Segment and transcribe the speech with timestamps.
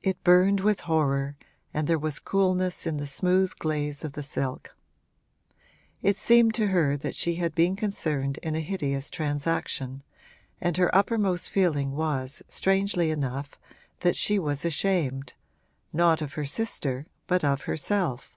[0.00, 1.36] It burned with horror
[1.74, 4.76] and there was coolness in the smooth glaze of the silk.
[6.02, 10.04] It seemed to her that she had been concerned in a hideous transaction,
[10.60, 13.58] and her uppermost feeling was, strangely enough,
[14.02, 15.34] that she was ashamed
[15.92, 18.36] not of her sister but of herself.